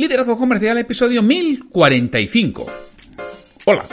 Liderazgo 0.00 0.34
Comercial, 0.34 0.78
episodio 0.78 1.22
1045. 1.22 2.66
Hola. 3.66 3.84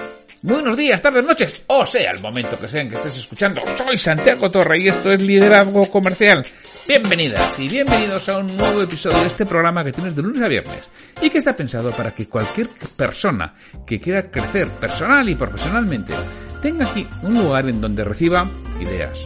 Buenos 0.41 0.77
días, 0.77 1.01
tardes, 1.01 1.25
noches, 1.25 1.63
o 1.67 1.85
sea, 1.85 2.11
el 2.11 2.21
momento 2.21 2.57
que 2.57 2.69
sea 2.69 2.81
en 2.81 2.87
que 2.87 2.95
estés 2.95 3.17
escuchando. 3.17 3.59
Soy 3.75 3.97
Santiago 3.97 4.49
Torre 4.49 4.81
y 4.81 4.87
esto 4.87 5.11
es 5.11 5.21
Liderazgo 5.21 5.85
Comercial. 5.89 6.45
Bienvenidas 6.87 7.59
y 7.59 7.67
bienvenidos 7.67 8.29
a 8.29 8.37
un 8.37 8.55
nuevo 8.55 8.83
episodio 8.83 9.19
de 9.19 9.27
este 9.27 9.45
programa 9.45 9.83
que 9.83 9.91
tienes 9.91 10.15
de 10.15 10.21
lunes 10.21 10.41
a 10.41 10.47
viernes 10.47 10.89
y 11.21 11.29
que 11.29 11.39
está 11.39 11.53
pensado 11.53 11.91
para 11.91 12.15
que 12.15 12.29
cualquier 12.29 12.69
persona 12.69 13.53
que 13.85 13.99
quiera 13.99 14.31
crecer 14.31 14.69
personal 14.69 15.27
y 15.27 15.35
profesionalmente 15.35 16.13
tenga 16.61 16.89
aquí 16.89 17.05
un 17.23 17.37
lugar 17.37 17.67
en 17.67 17.81
donde 17.81 18.05
reciba 18.05 18.49
ideas, 18.79 19.25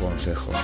consejos, 0.00 0.56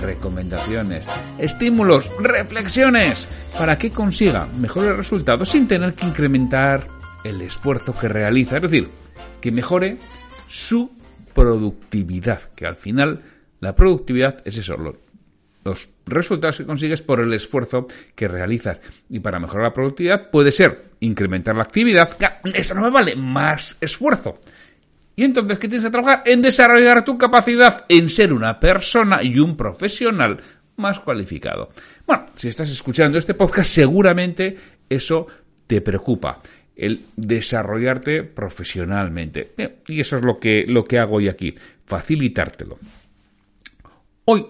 recomendaciones, 0.00 1.06
estímulos, 1.38 2.10
reflexiones, 2.20 3.28
para 3.56 3.78
que 3.78 3.90
consiga 3.90 4.46
mejores 4.58 4.96
resultados 4.96 5.48
sin 5.48 5.66
tener 5.68 5.94
que 5.94 6.06
incrementar 6.06 6.86
el 7.24 7.40
esfuerzo 7.42 7.96
que 7.96 8.08
realiza, 8.08 8.56
es 8.56 8.62
decir, 8.62 8.88
que 9.40 9.52
mejore 9.52 9.98
su 10.48 10.90
productividad, 11.34 12.42
que 12.54 12.66
al 12.66 12.76
final 12.76 13.22
la 13.60 13.74
productividad 13.74 14.42
es 14.44 14.58
eso, 14.58 14.76
los 14.76 15.88
resultados 16.06 16.58
que 16.58 16.66
consigues 16.66 17.02
por 17.02 17.20
el 17.20 17.32
esfuerzo 17.34 17.86
que 18.14 18.28
realizas. 18.28 18.80
Y 19.10 19.20
para 19.20 19.38
mejorar 19.38 19.68
la 19.68 19.74
productividad 19.74 20.30
puede 20.30 20.52
ser 20.52 20.92
incrementar 21.00 21.56
la 21.56 21.64
actividad, 21.64 22.16
eso 22.54 22.74
no 22.74 22.82
me 22.82 22.90
vale, 22.90 23.16
más 23.16 23.76
esfuerzo. 23.80 24.38
Y 25.18 25.24
entonces, 25.24 25.58
¿qué 25.58 25.66
tienes 25.66 25.84
que 25.84 25.90
trabajar? 25.90 26.22
En 26.26 26.40
desarrollar 26.40 27.04
tu 27.04 27.18
capacidad 27.18 27.84
en 27.88 28.08
ser 28.08 28.32
una 28.32 28.60
persona 28.60 29.20
y 29.20 29.40
un 29.40 29.56
profesional 29.56 30.40
más 30.76 31.00
cualificado. 31.00 31.70
Bueno, 32.06 32.26
si 32.36 32.46
estás 32.46 32.70
escuchando 32.70 33.18
este 33.18 33.34
podcast, 33.34 33.68
seguramente 33.68 34.56
eso 34.88 35.26
te 35.66 35.80
preocupa, 35.80 36.40
el 36.76 37.06
desarrollarte 37.16 38.22
profesionalmente. 38.22 39.54
Y 39.88 39.98
eso 39.98 40.18
es 40.18 40.22
lo 40.22 40.38
que, 40.38 40.64
lo 40.68 40.84
que 40.84 41.00
hago 41.00 41.16
hoy 41.16 41.28
aquí, 41.28 41.52
facilitártelo. 41.84 42.78
Hoy 44.26 44.46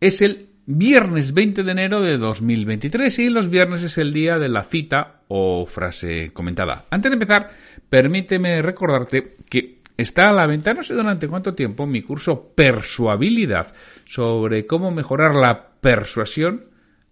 es 0.00 0.20
el 0.20 0.48
viernes 0.66 1.32
20 1.32 1.62
de 1.62 1.70
enero 1.70 2.00
de 2.00 2.18
2023 2.18 3.20
y 3.20 3.28
los 3.28 3.48
viernes 3.48 3.84
es 3.84 3.98
el 3.98 4.12
día 4.12 4.40
de 4.40 4.48
la 4.48 4.64
cita 4.64 5.20
o 5.28 5.64
frase 5.64 6.32
comentada. 6.32 6.86
Antes 6.90 7.08
de 7.08 7.14
empezar, 7.14 7.50
permíteme 7.88 8.62
recordarte 8.62 9.36
que 9.48 9.81
Está 10.02 10.30
a 10.30 10.32
la 10.32 10.48
venta, 10.48 10.74
no 10.74 10.82
sé 10.82 10.94
durante 10.94 11.28
cuánto 11.28 11.54
tiempo, 11.54 11.86
mi 11.86 12.02
curso 12.02 12.54
Persuabilidad 12.56 13.72
sobre 14.04 14.66
cómo 14.66 14.90
mejorar 14.90 15.36
la 15.36 15.74
persuasión 15.80 16.64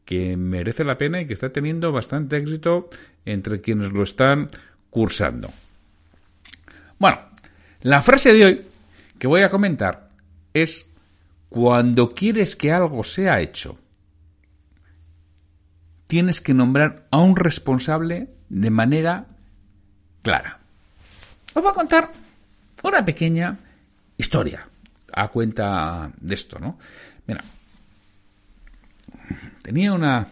que 0.05 0.35
merece 0.37 0.83
la 0.83 0.97
pena 0.97 1.21
y 1.21 1.25
que 1.25 1.33
está 1.33 1.51
teniendo 1.51 1.91
bastante 1.91 2.37
éxito 2.37 2.89
entre 3.25 3.61
quienes 3.61 3.91
lo 3.91 4.03
están 4.03 4.47
cursando. 4.89 5.49
Bueno, 6.99 7.19
la 7.81 8.01
frase 8.01 8.33
de 8.33 8.45
hoy 8.45 8.61
que 9.17 9.27
voy 9.27 9.41
a 9.41 9.49
comentar 9.49 10.09
es 10.53 10.85
cuando 11.49 12.13
quieres 12.13 12.55
que 12.55 12.71
algo 12.71 13.03
sea 13.03 13.39
hecho, 13.39 13.77
tienes 16.07 16.41
que 16.41 16.53
nombrar 16.53 17.07
a 17.11 17.19
un 17.19 17.35
responsable 17.35 18.29
de 18.49 18.69
manera 18.69 19.27
clara. 20.21 20.59
Os 21.53 21.61
voy 21.61 21.71
a 21.71 21.75
contar 21.75 22.11
una 22.89 23.03
pequeña 23.03 23.57
historia 24.17 24.67
a 25.11 25.27
cuenta 25.29 26.11
de 26.19 26.33
esto, 26.33 26.59
¿no? 26.59 26.77
Mira, 27.27 27.43
tenía 29.61 29.93
una 29.93 30.27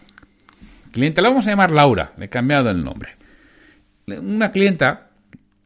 clienta, 0.90 1.22
la 1.22 1.30
vamos 1.30 1.46
a 1.46 1.50
llamar 1.50 1.70
Laura, 1.70 2.12
le 2.16 2.26
he 2.26 2.28
cambiado 2.28 2.70
el 2.70 2.82
nombre. 2.82 3.16
Una 4.06 4.50
clienta 4.50 5.08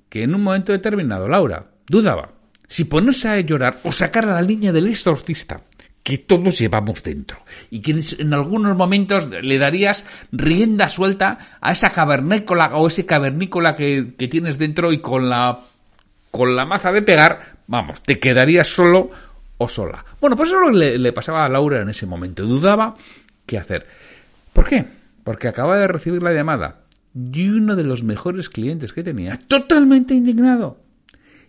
que 0.09 0.23
en 0.23 0.35
un 0.35 0.43
momento 0.43 0.73
determinado, 0.73 1.29
Laura, 1.29 1.67
dudaba 1.87 2.31
si 2.69 2.85
ponerse 2.85 3.29
a 3.29 3.41
llorar 3.41 3.79
o 3.85 3.93
sacar 3.93 4.29
a 4.29 4.35
la 4.35 4.43
niña 4.43 4.73
del 4.73 4.89
exorcista 4.89 5.61
que 6.03 6.19
todos 6.19 6.59
llevamos 6.59 7.03
dentro 7.03 7.39
y 7.69 7.81
que 7.81 8.01
en 8.19 8.33
algunos 8.33 8.77
momentos 8.77 9.29
le 9.29 9.59
darías 9.59 10.05
rienda 10.31 10.89
suelta 10.89 11.59
a 11.61 11.73
esa 11.73 11.91
cavernícola 11.91 12.77
o 12.77 12.87
ese 12.87 13.05
cavernícola 13.05 13.75
que, 13.75 14.15
que 14.17 14.29
tienes 14.29 14.57
dentro 14.57 14.93
y 14.93 15.01
con 15.01 15.29
la 15.29 15.59
con 16.31 16.57
la 16.57 16.67
maza 16.67 16.93
de 16.93 17.03
pegar, 17.03 17.57
vamos, 17.67 18.03
te 18.03 18.19
quedarías 18.19 18.69
solo 18.69 19.11
o 19.59 19.69
sola. 19.69 20.05
Bueno, 20.21 20.37
pues 20.37 20.51
eso 20.51 20.71
le, 20.71 20.99
le 20.99 21.13
pasaba 21.13 21.45
a 21.45 21.49
Laura 21.49 21.81
en 21.83 21.89
ese 21.89 22.07
momento. 22.07 22.45
Dudaba 22.45 22.97
qué 23.47 23.59
hacer. 23.59 23.87
¿Por 24.53 24.67
qué? 24.67 24.85
Porque 25.25 25.49
acaba 25.49 25.77
de 25.79 25.89
recibir 25.89 26.23
la 26.23 26.33
llamada 26.33 26.81
de 27.13 27.49
uno 27.51 27.77
de 27.77 27.85
los 27.85 28.05
mejores 28.05 28.51
clientes 28.51 28.93
que 28.93 29.03
tenía, 29.03 29.39
totalmente 29.49 30.15
indignado. 30.15 30.79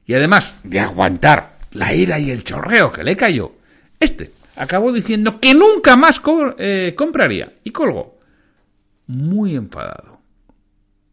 Y 0.06 0.14
además 0.14 0.58
de 0.64 0.80
aguantar 0.80 1.58
la 1.72 1.94
ira 1.94 2.20
y 2.20 2.32
el 2.32 2.44
chorreo 2.44 2.92
que 2.92 3.04
le 3.04 3.18
cayó, 3.18 3.52
este 4.00 4.32
acabó 4.56 4.92
diciendo 4.92 5.40
que 5.40 5.54
nunca 5.54 5.96
más 5.96 6.22
eh, 6.58 6.94
compraría 6.96 7.54
y 7.64 7.72
colgó. 7.72 8.18
Muy 9.08 9.56
enfadado. 9.56 10.20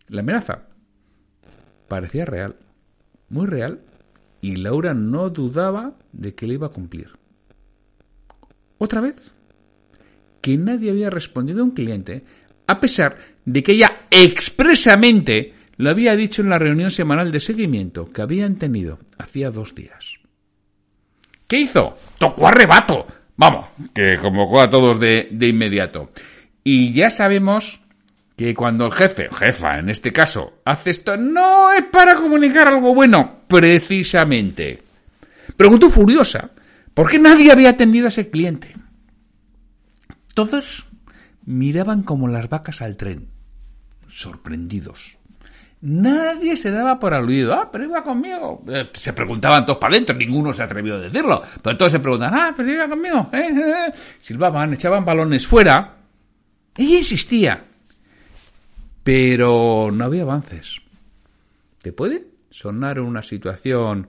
La 0.08 0.20
amenaza 0.20 0.62
parecía 1.88 2.24
real 2.24 2.56
muy 3.28 3.46
real 3.46 3.80
y 4.40 4.56
Laura 4.56 4.94
no 4.94 5.30
dudaba 5.30 5.94
de 6.12 6.34
que 6.34 6.46
le 6.46 6.54
iba 6.54 6.66
a 6.66 6.70
cumplir. 6.70 7.08
Otra 8.78 9.00
vez, 9.00 9.34
que 10.40 10.58
nadie 10.58 10.90
había 10.90 11.08
respondido 11.08 11.62
a 11.62 11.64
un 11.64 11.70
cliente, 11.70 12.22
a 12.66 12.78
pesar 12.80 13.16
de 13.44 13.62
que 13.62 13.72
ella 13.72 14.06
expresamente 14.10 15.54
lo 15.76 15.90
había 15.90 16.14
dicho 16.16 16.42
en 16.42 16.50
la 16.50 16.58
reunión 16.58 16.90
semanal 16.90 17.30
de 17.30 17.40
seguimiento 17.40 18.10
que 18.12 18.22
habían 18.22 18.56
tenido 18.56 18.98
hacía 19.18 19.50
dos 19.50 19.74
días. 19.74 20.18
¿Qué 21.46 21.60
hizo? 21.60 21.96
Tocó 22.18 22.46
arrebato. 22.46 23.06
Vamos, 23.36 23.70
que 23.94 24.18
convocó 24.20 24.60
a 24.60 24.70
todos 24.70 25.00
de, 25.00 25.28
de 25.30 25.48
inmediato. 25.48 26.10
Y 26.62 26.92
ya 26.92 27.10
sabemos 27.10 27.80
que 28.36 28.54
cuando 28.54 28.86
el 28.86 28.92
jefe, 28.92 29.28
jefa 29.32 29.78
en 29.78 29.90
este 29.90 30.12
caso, 30.12 30.60
hace 30.64 30.90
esto, 30.90 31.16
no 31.16 31.72
es 31.72 31.84
para 31.84 32.16
comunicar 32.16 32.68
algo 32.68 32.94
bueno, 32.94 33.42
precisamente. 33.46 34.82
Preguntó 35.56 35.88
furiosa, 35.90 36.50
¿por 36.92 37.08
qué 37.08 37.18
nadie 37.18 37.52
había 37.52 37.70
atendido 37.70 38.06
a 38.06 38.08
ese 38.08 38.30
cliente? 38.30 38.74
Todos 40.34 40.86
miraban 41.44 42.02
como 42.02 42.26
las 42.26 42.48
vacas 42.48 42.82
al 42.82 42.96
tren, 42.96 43.28
sorprendidos. 44.08 45.18
Nadie 45.86 46.56
se 46.56 46.70
daba 46.70 46.98
por 46.98 47.12
aludido. 47.12 47.52
Ah, 47.52 47.68
pero 47.70 47.84
iba 47.84 48.02
conmigo. 48.02 48.64
Eh, 48.68 48.88
se 48.94 49.12
preguntaban 49.12 49.66
todos 49.66 49.78
para 49.78 49.92
adentro, 49.92 50.16
ninguno 50.16 50.54
se 50.54 50.62
atrevió 50.62 50.94
a 50.94 50.98
decirlo. 50.98 51.42
Pero 51.62 51.76
todos 51.76 51.92
se 51.92 51.98
preguntaban, 51.98 52.40
ah, 52.40 52.54
pero 52.56 52.72
iba 52.72 52.88
conmigo. 52.88 53.28
¿eh? 53.34 53.50
eh, 53.54 53.88
eh". 53.88 53.92
Silbaban, 54.18 54.72
echaban 54.72 55.04
balones 55.04 55.46
fuera. 55.46 55.94
Ella 56.74 56.96
insistía. 56.96 57.64
Pero 59.04 59.90
no 59.92 60.04
había 60.04 60.22
avances. 60.22 60.80
¿Te 61.82 61.92
puede 61.92 62.26
sonar 62.50 62.98
una 62.98 63.22
situación 63.22 64.08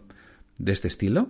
de 0.57 0.71
este 0.71 0.87
estilo? 0.87 1.29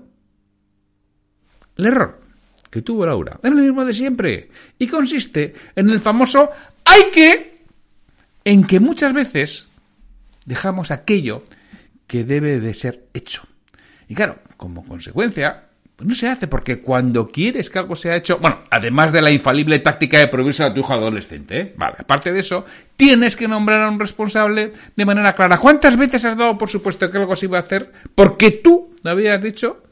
El 1.75 1.87
error 1.87 2.21
que 2.69 2.81
tuvo 2.81 3.05
Laura 3.05 3.39
es 3.41 3.51
el 3.51 3.55
mismo 3.55 3.83
de 3.83 3.93
siempre 3.93 4.49
y 4.77 4.87
consiste 4.87 5.53
en 5.75 5.89
el 5.89 5.99
famoso 5.99 6.49
hay 6.85 7.09
que, 7.11 7.63
en 8.43 8.65
que 8.65 8.79
muchas 8.79 9.13
veces 9.13 9.67
dejamos 10.45 10.91
aquello 10.91 11.43
que 12.05 12.23
debe 12.23 12.59
de 12.59 12.73
ser 12.73 13.07
hecho. 13.13 13.43
Y 14.07 14.13
claro, 14.13 14.39
como 14.57 14.85
consecuencia, 14.85 15.69
no 15.99 16.13
se 16.13 16.27
hace 16.27 16.47
porque 16.47 16.81
cuando 16.81 17.29
quieres 17.29 17.69
que 17.69 17.79
algo 17.79 17.95
sea 17.95 18.17
hecho, 18.17 18.37
bueno, 18.37 18.59
además 18.69 19.11
de 19.13 19.21
la 19.21 19.31
infalible 19.31 19.79
táctica 19.79 20.19
de 20.19 20.27
prohibirse 20.27 20.63
a 20.63 20.73
tu 20.73 20.81
hijo 20.81 20.93
adolescente, 20.93 21.59
¿eh? 21.59 21.73
vale, 21.77 21.95
aparte 21.99 22.33
de 22.33 22.39
eso, 22.41 22.65
tienes 22.97 23.35
que 23.35 23.47
nombrar 23.47 23.83
a 23.83 23.89
un 23.89 23.99
responsable 23.99 24.71
de 24.95 25.05
manera 25.05 25.33
clara. 25.33 25.57
¿Cuántas 25.57 25.95
veces 25.95 26.25
has 26.25 26.37
dado 26.37 26.57
por 26.57 26.69
supuesto 26.69 27.09
que 27.09 27.17
algo 27.17 27.35
se 27.35 27.45
iba 27.45 27.57
a 27.57 27.61
hacer 27.61 27.91
porque 28.13 28.51
tú 28.51 28.93
le 29.03 29.09
habías 29.09 29.41
dicho 29.41 29.83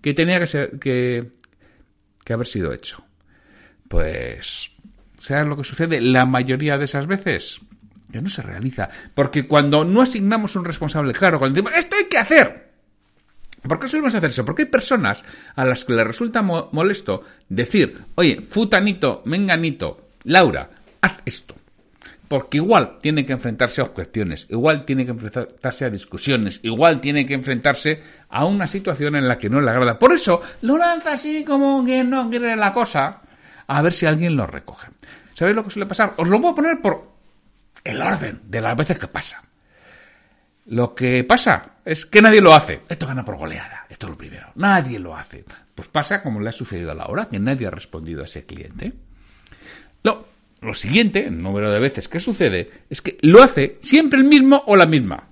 que 0.00 0.14
tenía 0.14 0.40
que 0.40 0.46
ser 0.46 0.78
que, 0.78 1.30
que 2.24 2.32
haber 2.32 2.46
sido 2.46 2.72
hecho? 2.72 3.04
Pues, 3.86 4.70
¿sabes 5.18 5.46
lo 5.46 5.56
que 5.56 5.64
sucede? 5.64 6.00
La 6.00 6.24
mayoría 6.24 6.78
de 6.78 6.86
esas 6.86 7.06
veces 7.06 7.60
que 8.10 8.20
no 8.20 8.30
se 8.30 8.42
realiza. 8.42 8.88
Porque 9.14 9.46
cuando 9.46 9.84
no 9.84 10.02
asignamos 10.02 10.56
un 10.56 10.64
responsable 10.64 11.12
claro, 11.12 11.38
cuando 11.38 11.54
decimos, 11.54 11.72
esto 11.76 11.96
hay 11.96 12.04
que 12.04 12.18
hacer, 12.18 12.59
¿Por 13.70 13.78
qué 13.78 13.86
solemos 13.86 14.12
hacer 14.16 14.30
eso? 14.30 14.44
Porque 14.44 14.62
hay 14.62 14.68
personas 14.68 15.22
a 15.54 15.64
las 15.64 15.84
que 15.84 15.92
les 15.92 16.04
resulta 16.04 16.42
molesto 16.42 17.22
decir, 17.48 18.00
oye, 18.16 18.40
futanito, 18.42 19.22
menganito, 19.26 20.08
Laura, 20.24 20.68
haz 21.00 21.18
esto. 21.24 21.54
Porque 22.26 22.56
igual 22.56 22.98
tiene 23.00 23.24
que 23.24 23.32
enfrentarse 23.32 23.80
a 23.80 23.84
objeciones, 23.84 24.48
igual 24.50 24.84
tiene 24.84 25.04
que 25.04 25.12
enfrentarse 25.12 25.84
a 25.84 25.90
discusiones, 25.90 26.58
igual 26.64 27.00
tiene 27.00 27.24
que 27.24 27.34
enfrentarse 27.34 28.02
a 28.28 28.44
una 28.44 28.66
situación 28.66 29.14
en 29.14 29.28
la 29.28 29.38
que 29.38 29.48
no 29.48 29.60
le 29.60 29.70
agrada. 29.70 30.00
Por 30.00 30.12
eso 30.14 30.42
lo 30.62 30.76
lanza 30.76 31.12
así 31.12 31.44
como 31.44 31.84
que 31.84 32.02
no 32.02 32.28
quiere 32.28 32.56
la 32.56 32.72
cosa, 32.72 33.22
a 33.68 33.82
ver 33.82 33.92
si 33.92 34.04
alguien 34.04 34.34
lo 34.34 34.48
recoge. 34.48 34.88
¿Sabéis 35.34 35.54
lo 35.54 35.62
que 35.62 35.70
suele 35.70 35.86
pasar? 35.86 36.14
Os 36.16 36.26
lo 36.26 36.40
voy 36.40 36.50
a 36.50 36.54
poner 36.56 36.80
por 36.80 37.08
el 37.84 38.02
orden 38.02 38.40
de 38.48 38.60
las 38.62 38.76
veces 38.76 38.98
que 38.98 39.06
pasa. 39.06 39.44
Lo 40.70 40.94
que 40.94 41.24
pasa 41.24 41.78
es 41.84 42.06
que 42.06 42.22
nadie 42.22 42.40
lo 42.40 42.54
hace. 42.54 42.82
Esto 42.88 43.04
gana 43.04 43.24
por 43.24 43.36
goleada. 43.36 43.86
Esto 43.88 44.06
es 44.06 44.10
lo 44.10 44.16
primero. 44.16 44.52
Nadie 44.54 45.00
lo 45.00 45.16
hace. 45.16 45.44
Pues 45.74 45.88
pasa 45.88 46.22
como 46.22 46.40
le 46.40 46.48
ha 46.48 46.52
sucedido 46.52 46.92
a 46.92 46.94
la 46.94 47.06
hora, 47.06 47.28
que 47.28 47.40
nadie 47.40 47.66
ha 47.66 47.72
respondido 47.72 48.22
a 48.22 48.26
ese 48.26 48.46
cliente. 48.46 48.92
Lo, 50.04 50.28
lo 50.60 50.72
siguiente, 50.72 51.26
el 51.26 51.42
número 51.42 51.72
de 51.72 51.80
veces 51.80 52.06
que 52.06 52.20
sucede, 52.20 52.70
es 52.88 53.02
que 53.02 53.18
lo 53.22 53.42
hace 53.42 53.78
siempre 53.80 54.20
el 54.20 54.26
mismo 54.26 54.62
o 54.66 54.76
la 54.76 54.86
misma. 54.86 55.24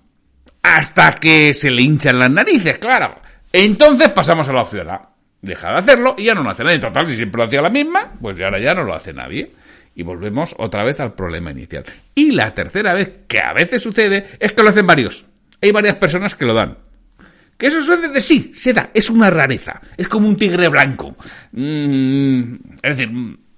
Hasta 0.61 1.13
que 1.13 1.55
se 1.55 1.71
le 1.71 1.83
hinchan 1.83 2.19
las 2.19 2.31
narices, 2.33 2.79
claro. 2.79 3.21
Entonces 3.53 4.09
pasamos 4.09 4.49
a 4.49 4.53
la 4.53 4.63
opción 4.63 4.91
A. 4.91 5.11
Deja 5.41 5.71
de 5.71 5.79
hacerlo 5.79 6.17
y 6.19 6.25
ya 6.25 6.35
no 6.35 6.43
lo 6.43 6.51
hace 6.51 6.65
nadie. 6.65 6.81
Total, 6.81 7.07
si 7.07 7.15
siempre 7.15 7.39
lo 7.39 7.45
hacía 7.45 7.63
la 7.63 7.71
misma, 7.71 8.13
pues 8.21 8.41
ahora 8.41 8.59
ya 8.59 8.75
no 8.75 8.83
lo 8.83 8.93
hace 8.93 9.13
nadie 9.13 9.53
y 9.99 10.05
volvemos 10.05 10.55
otra 10.59 10.85
vez 10.85 11.01
al 11.01 11.15
problema 11.15 11.51
inicial. 11.51 11.85
Y 12.15 12.31
la 12.31 12.55
tercera 12.55 12.95
vez, 12.95 13.21
que 13.27 13.41
a 13.41 13.53
veces 13.53 13.83
sucede, 13.83 14.27
es 14.39 14.53
que 14.53 14.63
lo 14.63 14.69
hacen 14.69 14.87
varios. 14.87 15.25
Hay 15.61 15.73
varias 15.73 15.97
personas 15.97 16.35
que 16.35 16.45
lo 16.45 16.55
dan. 16.55 16.79
Que 17.57 17.67
eso 17.67 17.83
sucede 17.83 18.09
de 18.09 18.21
sí, 18.21 18.53
se 18.55 18.73
da, 18.73 18.91
es 18.95 19.11
una 19.11 19.31
rareza. 19.31 19.81
Es 19.97 20.09
como 20.09 20.29
un 20.29 20.37
tigre 20.37 20.69
blanco. 20.69 21.17
Mm, 21.53 22.55
es 22.83 22.97
decir, 22.97 23.11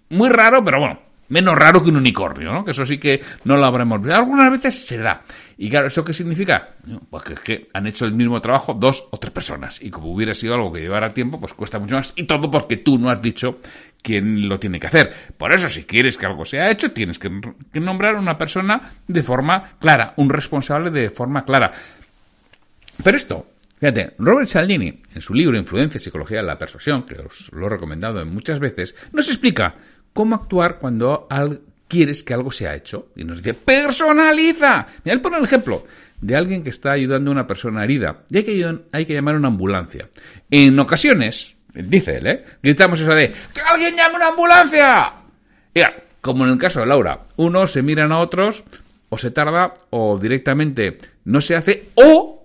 muy 0.08 0.28
raro, 0.30 0.64
pero 0.64 0.80
bueno, 0.80 1.00
menos 1.28 1.54
raro 1.54 1.82
que 1.82 1.90
un 1.90 1.96
unicornio, 1.96 2.50
¿no? 2.50 2.64
Que 2.64 2.70
eso 2.70 2.86
sí 2.86 2.98
que 2.98 3.20
no 3.44 3.56
lo 3.56 3.66
habremos 3.66 4.00
visto. 4.00 4.16
Algunas 4.16 4.50
veces 4.50 4.86
se 4.86 4.96
da. 4.96 5.22
Y 5.58 5.68
claro, 5.68 5.88
¿eso 5.88 6.02
qué 6.02 6.14
significa? 6.14 6.76
Pues 7.10 7.24
que, 7.24 7.34
que, 7.34 7.66
han 7.74 7.86
hecho 7.86 8.06
el 8.06 8.14
mismo 8.14 8.40
trabajo 8.40 8.72
dos 8.72 9.06
o 9.10 9.18
tres 9.18 9.32
personas. 9.32 9.82
Y 9.82 9.90
como 9.90 10.12
hubiera 10.12 10.32
sido 10.32 10.54
algo 10.54 10.72
que 10.72 10.80
llevara 10.80 11.10
tiempo, 11.10 11.38
pues 11.38 11.52
cuesta 11.52 11.78
mucho 11.78 11.96
más. 11.96 12.14
Y 12.16 12.24
todo 12.24 12.50
porque 12.50 12.78
tú 12.78 12.98
no 12.98 13.10
has 13.10 13.20
dicho 13.20 13.58
quién 14.02 14.48
lo 14.48 14.58
tiene 14.58 14.80
que 14.80 14.86
hacer. 14.86 15.12
Por 15.36 15.54
eso, 15.54 15.68
si 15.68 15.84
quieres 15.84 16.16
que 16.16 16.26
algo 16.26 16.44
sea 16.44 16.70
hecho, 16.70 16.92
tienes 16.92 17.18
que, 17.18 17.30
nombrar 17.74 18.16
a 18.16 18.20
una 18.20 18.38
persona 18.38 18.92
de 19.06 19.22
forma 19.22 19.76
clara, 19.78 20.14
un 20.16 20.30
responsable 20.30 20.90
de 20.90 21.10
forma 21.10 21.44
clara. 21.44 21.72
Pero 23.02 23.16
esto, 23.16 23.46
fíjate, 23.78 24.14
Robert 24.18 24.46
Cialdini, 24.46 25.00
en 25.14 25.20
su 25.20 25.34
libro 25.34 25.56
Influencia 25.56 25.98
y 25.98 26.02
Psicología 26.02 26.38
de 26.38 26.44
la 26.44 26.58
Persuasión, 26.58 27.04
que 27.04 27.20
os 27.20 27.50
lo 27.52 27.66
he 27.66 27.70
recomendado 27.70 28.24
muchas 28.26 28.58
veces, 28.58 28.94
nos 29.12 29.28
explica 29.28 29.74
cómo 30.12 30.34
actuar 30.34 30.78
cuando 30.78 31.28
quieres 31.88 32.22
que 32.22 32.34
algo 32.34 32.52
sea 32.52 32.74
hecho. 32.74 33.08
Y 33.16 33.24
nos 33.24 33.38
dice, 33.38 33.54
personaliza. 33.54 34.86
Mira, 35.04 35.14
él 35.14 35.20
pone 35.20 35.38
el 35.38 35.44
ejemplo 35.44 35.84
de 36.20 36.36
alguien 36.36 36.62
que 36.62 36.70
está 36.70 36.92
ayudando 36.92 37.30
a 37.30 37.32
una 37.32 37.46
persona 37.46 37.84
herida 37.84 38.24
y 38.30 38.38
hay 38.38 38.44
que, 39.04 39.14
llamar 39.14 39.36
una 39.36 39.48
ambulancia. 39.48 40.08
En 40.50 40.78
ocasiones, 40.78 41.56
Dice 41.74 42.18
él, 42.18 42.26
¿eh? 42.26 42.44
Gritamos 42.62 43.00
eso 43.00 43.14
de 43.14 43.32
¡Que 43.54 43.60
alguien 43.60 43.96
llame 43.96 44.16
una 44.16 44.28
ambulancia! 44.28 45.12
Mira, 45.74 45.94
como 46.20 46.44
en 46.44 46.52
el 46.52 46.58
caso 46.58 46.80
de 46.80 46.86
Laura, 46.86 47.20
unos 47.36 47.72
se 47.72 47.82
miran 47.82 48.12
a 48.12 48.18
otros, 48.18 48.64
o 49.08 49.18
se 49.18 49.30
tarda, 49.30 49.72
o 49.90 50.18
directamente 50.18 50.98
no 51.24 51.40
se 51.40 51.56
hace, 51.56 51.90
o 51.94 52.40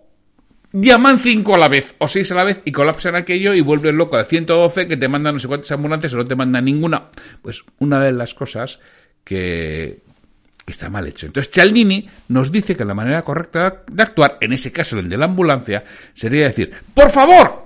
llaman 0.72 1.20
cinco 1.20 1.56
a 1.56 1.58
la 1.58 1.70
vez, 1.70 1.96
o 1.98 2.08
seis 2.08 2.32
a 2.32 2.36
la 2.36 2.44
vez, 2.44 2.62
y 2.66 2.72
colapsan 2.72 3.16
aquello 3.16 3.54
y 3.54 3.62
vuelven 3.62 3.98
loco 3.98 4.18
a 4.18 4.24
112 4.24 4.88
que 4.88 4.98
te 4.98 5.08
mandan 5.08 5.36
no 5.36 5.40
sé 5.40 5.48
cuántas 5.48 5.72
ambulancias 5.72 6.14
o 6.14 6.18
no 6.18 6.26
te 6.26 6.36
mandan 6.36 6.66
ninguna. 6.66 7.10
Pues 7.42 7.64
una 7.80 8.00
de 8.00 8.12
las 8.12 8.34
cosas 8.34 8.80
que, 9.24 10.02
que 10.66 10.72
está 10.72 10.90
mal 10.90 11.08
hecho. 11.08 11.26
Entonces 11.28 11.52
Cialdini 11.54 12.08
nos 12.30 12.52
dice 12.52 12.76
que 12.76 12.86
la 12.86 12.94
manera 12.94 13.22
correcta 13.22 13.84
de 13.90 14.04
actuar, 14.04 14.38
en 14.42 14.54
ese 14.54 14.72
caso 14.72 15.00
el 15.00 15.10
de 15.10 15.18
la 15.18 15.26
ambulancia, 15.26 15.84
sería 16.14 16.46
decir, 16.46 16.72
por 16.94 17.10
favor, 17.10 17.65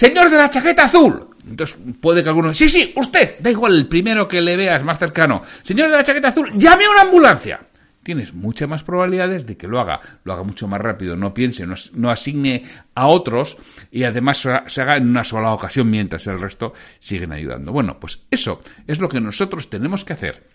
Señor 0.00 0.30
de 0.30 0.38
la 0.38 0.48
chaqueta 0.48 0.84
azul. 0.84 1.28
Entonces 1.46 1.76
puede 2.00 2.22
que 2.22 2.30
alguno... 2.30 2.54
Sí, 2.54 2.70
sí, 2.70 2.90
usted. 2.96 3.38
Da 3.38 3.50
igual, 3.50 3.76
el 3.76 3.86
primero 3.86 4.26
que 4.26 4.40
le 4.40 4.56
veas 4.56 4.82
más 4.82 4.98
cercano. 4.98 5.42
Señor 5.62 5.90
de 5.90 5.96
la 5.98 6.02
chaqueta 6.02 6.28
azul, 6.28 6.50
llame 6.54 6.86
a 6.86 6.90
una 6.90 7.00
ambulancia. 7.02 7.60
Tienes 8.02 8.32
muchas 8.32 8.66
más 8.66 8.82
probabilidades 8.82 9.44
de 9.44 9.58
que 9.58 9.68
lo 9.68 9.78
haga, 9.78 10.00
lo 10.24 10.32
haga 10.32 10.42
mucho 10.42 10.66
más 10.66 10.80
rápido, 10.80 11.16
no 11.16 11.34
piense, 11.34 11.66
no, 11.92 12.10
asigne 12.10 12.64
a 12.94 13.08
otros 13.08 13.58
y 13.90 14.04
además 14.04 14.38
se 14.38 14.80
haga 14.80 14.96
en 14.96 15.06
una 15.06 15.22
sola 15.22 15.52
ocasión 15.52 15.90
mientras 15.90 16.26
el 16.28 16.40
resto 16.40 16.72
siguen 16.98 17.32
ayudando. 17.32 17.70
Bueno, 17.70 18.00
pues 18.00 18.22
eso 18.30 18.58
es 18.86 19.00
lo 19.00 19.08
que 19.10 19.20
nosotros 19.20 19.68
tenemos 19.68 20.02
que 20.06 20.14
hacer 20.14 20.48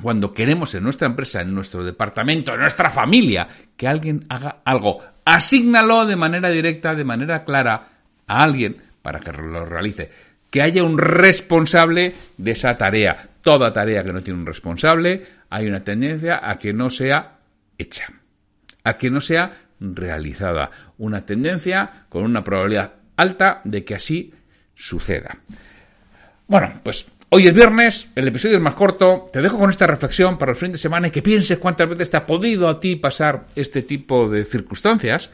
cuando 0.00 0.32
queremos 0.32 0.74
en 0.74 0.84
nuestra 0.84 1.06
empresa, 1.06 1.42
en 1.42 1.54
nuestro 1.54 1.84
departamento, 1.84 2.54
en 2.54 2.60
nuestra 2.60 2.88
familia, 2.88 3.46
que 3.76 3.86
alguien 3.86 4.24
haga 4.30 4.62
algo. 4.64 5.02
Asígnalo 5.22 6.06
de 6.06 6.16
manera 6.16 6.48
directa, 6.48 6.94
de 6.94 7.04
manera 7.04 7.44
clara, 7.44 7.93
a 8.26 8.42
alguien 8.42 8.76
para 9.02 9.20
que 9.20 9.32
lo 9.32 9.64
realice. 9.64 10.10
Que 10.50 10.62
haya 10.62 10.82
un 10.84 10.98
responsable 10.98 12.14
de 12.36 12.50
esa 12.50 12.76
tarea. 12.76 13.28
Toda 13.42 13.72
tarea 13.72 14.04
que 14.04 14.12
no 14.12 14.22
tiene 14.22 14.40
un 14.40 14.46
responsable, 14.46 15.26
hay 15.50 15.66
una 15.66 15.84
tendencia 15.84 16.40
a 16.42 16.58
que 16.58 16.72
no 16.72 16.90
sea 16.90 17.38
hecha, 17.76 18.06
a 18.84 18.96
que 18.96 19.10
no 19.10 19.20
sea 19.20 19.52
realizada. 19.78 20.70
Una 20.98 21.26
tendencia 21.26 22.06
con 22.08 22.24
una 22.24 22.42
probabilidad 22.42 22.94
alta 23.16 23.60
de 23.64 23.84
que 23.84 23.94
así 23.94 24.32
suceda. 24.74 25.38
Bueno, 26.46 26.80
pues 26.82 27.06
hoy 27.30 27.46
es 27.46 27.54
viernes, 27.54 28.08
el 28.14 28.28
episodio 28.28 28.56
es 28.56 28.62
más 28.62 28.74
corto, 28.74 29.26
te 29.32 29.40
dejo 29.40 29.58
con 29.58 29.70
esta 29.70 29.86
reflexión 29.86 30.38
para 30.38 30.52
el 30.52 30.56
fin 30.56 30.72
de 30.72 30.78
semana 30.78 31.08
y 31.08 31.10
que 31.10 31.22
pienses 31.22 31.58
cuántas 31.58 31.88
veces 31.88 32.10
te 32.10 32.16
ha 32.16 32.26
podido 32.26 32.68
a 32.68 32.78
ti 32.78 32.96
pasar 32.96 33.46
este 33.54 33.82
tipo 33.82 34.28
de 34.28 34.44
circunstancias 34.44 35.30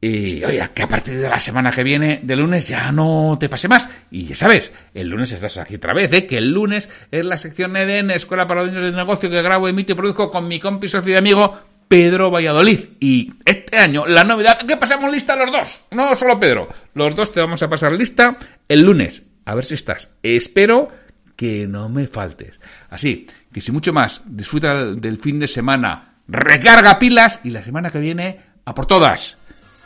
y 0.00 0.42
oye, 0.44 0.70
que 0.74 0.82
a 0.82 0.88
partir 0.88 1.18
de 1.18 1.28
la 1.28 1.38
semana 1.38 1.70
que 1.70 1.82
viene, 1.82 2.20
de 2.22 2.36
lunes, 2.36 2.66
ya 2.66 2.90
no 2.90 3.36
te 3.38 3.50
pase 3.50 3.68
más. 3.68 3.88
Y 4.10 4.24
ya 4.24 4.34
sabes, 4.34 4.72
el 4.94 5.08
lunes 5.08 5.30
estás 5.32 5.58
aquí 5.58 5.74
otra 5.74 5.92
vez, 5.92 6.10
¿eh? 6.12 6.26
que 6.26 6.38
el 6.38 6.50
lunes 6.50 6.88
es 7.10 7.24
la 7.24 7.36
sección 7.36 7.76
EDN, 7.76 8.12
Escuela 8.12 8.46
para 8.46 8.62
los 8.62 8.70
Niños 8.70 8.84
de 8.84 8.92
Negocio, 8.92 9.28
que 9.28 9.42
grabo, 9.42 9.68
emito 9.68 9.92
y 9.92 9.96
produzco 9.96 10.30
con 10.30 10.48
mi 10.48 10.58
compi, 10.58 10.88
socio 10.88 11.12
y 11.12 11.16
amigo 11.16 11.58
Pedro 11.86 12.30
Valladolid. 12.30 12.80
Y 12.98 13.30
este 13.44 13.76
año, 13.76 14.06
la 14.06 14.24
novedad, 14.24 14.58
que 14.60 14.78
pasamos 14.78 15.10
lista 15.10 15.36
los 15.36 15.52
dos. 15.52 15.80
No 15.90 16.14
solo 16.14 16.40
Pedro, 16.40 16.68
los 16.94 17.14
dos 17.14 17.32
te 17.32 17.40
vamos 17.40 17.62
a 17.62 17.68
pasar 17.68 17.92
lista 17.92 18.38
el 18.68 18.82
lunes. 18.82 19.24
A 19.44 19.54
ver 19.54 19.64
si 19.64 19.74
estás. 19.74 20.08
Espero 20.22 20.88
que 21.36 21.66
no 21.66 21.88
me 21.88 22.06
faltes. 22.06 22.58
Así, 22.88 23.26
que 23.52 23.60
si 23.60 23.72
mucho 23.72 23.92
más, 23.92 24.22
disfruta 24.24 24.84
del 24.94 25.18
fin 25.18 25.40
de 25.40 25.48
semana, 25.48 26.14
recarga 26.28 26.98
pilas 26.98 27.40
y 27.44 27.50
la 27.50 27.62
semana 27.62 27.90
que 27.90 27.98
viene, 27.98 28.38
a 28.64 28.72
por 28.72 28.86
todas. 28.86 29.39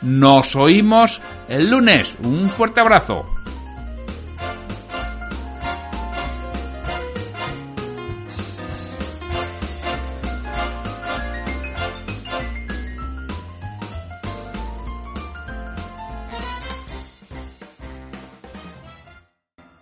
Nos 0.05 0.55
oímos 0.55 1.19
el 1.49 1.71
lunes. 1.71 2.15
Un 2.21 2.51
fuerte 2.51 2.79
abrazo. 2.79 3.25